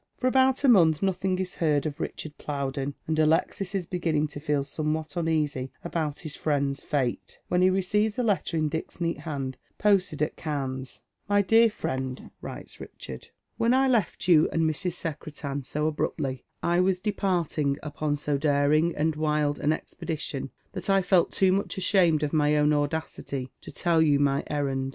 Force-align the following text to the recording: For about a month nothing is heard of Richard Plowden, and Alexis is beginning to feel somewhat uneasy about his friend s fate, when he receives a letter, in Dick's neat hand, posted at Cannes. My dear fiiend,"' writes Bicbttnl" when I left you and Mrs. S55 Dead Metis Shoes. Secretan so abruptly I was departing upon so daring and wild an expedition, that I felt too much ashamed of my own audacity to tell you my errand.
For 0.17 0.25
about 0.25 0.63
a 0.63 0.67
month 0.67 1.03
nothing 1.03 1.37
is 1.37 1.57
heard 1.57 1.85
of 1.85 1.99
Richard 1.99 2.35
Plowden, 2.39 2.95
and 3.05 3.19
Alexis 3.19 3.75
is 3.75 3.85
beginning 3.85 4.25
to 4.29 4.39
feel 4.39 4.63
somewhat 4.63 5.15
uneasy 5.15 5.71
about 5.83 6.21
his 6.21 6.35
friend 6.35 6.71
s 6.73 6.81
fate, 6.83 7.37
when 7.49 7.61
he 7.61 7.69
receives 7.69 8.17
a 8.17 8.23
letter, 8.23 8.57
in 8.57 8.67
Dick's 8.67 8.99
neat 8.99 9.19
hand, 9.19 9.59
posted 9.77 10.23
at 10.23 10.35
Cannes. 10.35 11.01
My 11.29 11.43
dear 11.43 11.67
fiiend,"' 11.69 12.31
writes 12.41 12.77
Bicbttnl" 12.77 13.29
when 13.59 13.75
I 13.75 13.87
left 13.87 14.27
you 14.27 14.49
and 14.51 14.63
Mrs. 14.63 14.63
S55 14.63 14.63
Dead 14.63 14.63
Metis 14.63 14.81
Shoes. 14.89 14.97
Secretan 14.97 15.63
so 15.65 15.85
abruptly 15.85 16.45
I 16.63 16.79
was 16.79 16.99
departing 16.99 17.77
upon 17.83 18.15
so 18.15 18.39
daring 18.39 18.95
and 18.95 19.15
wild 19.15 19.59
an 19.59 19.71
expedition, 19.71 20.49
that 20.71 20.89
I 20.89 21.03
felt 21.03 21.31
too 21.31 21.51
much 21.51 21.77
ashamed 21.77 22.23
of 22.23 22.33
my 22.33 22.55
own 22.55 22.73
audacity 22.73 23.51
to 23.61 23.71
tell 23.71 24.01
you 24.01 24.17
my 24.17 24.43
errand. 24.47 24.89